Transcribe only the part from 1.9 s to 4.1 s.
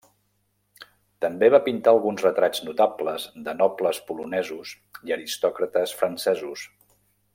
alguns retrats notables de nobles